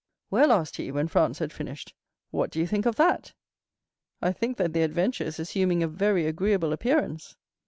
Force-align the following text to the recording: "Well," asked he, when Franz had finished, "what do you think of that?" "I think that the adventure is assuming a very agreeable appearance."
"Well," 0.31 0.51
asked 0.51 0.77
he, 0.77 0.91
when 0.91 1.07
Franz 1.09 1.37
had 1.37 1.53
finished, 1.53 1.93
"what 2.31 2.49
do 2.49 2.59
you 2.59 2.65
think 2.65 2.87
of 2.87 2.95
that?" 2.95 3.33
"I 4.19 4.31
think 4.31 4.57
that 4.57 4.73
the 4.73 4.81
adventure 4.81 5.25
is 5.25 5.39
assuming 5.39 5.83
a 5.83 5.87
very 5.87 6.25
agreeable 6.25 6.73
appearance." 6.73 7.35